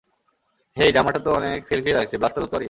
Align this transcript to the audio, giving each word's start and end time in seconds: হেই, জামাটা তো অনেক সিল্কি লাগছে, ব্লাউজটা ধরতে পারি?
হেই, 0.77 0.91
জামাটা 0.91 1.19
তো 1.19 1.29
অনেক 1.33 1.59
সিল্কি 1.67 1.91
লাগছে, 1.91 2.15
ব্লাউজটা 2.17 2.39
ধরতে 2.41 2.51
পারি? 2.51 2.59